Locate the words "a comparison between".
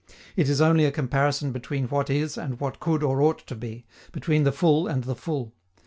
0.85-1.87